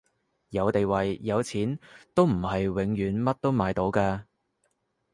[0.49, 1.77] 有地位有錢
[2.15, 4.23] 都唔係永遠乜都買到㗎